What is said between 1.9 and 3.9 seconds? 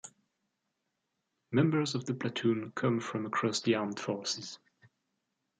of the platoon come from across the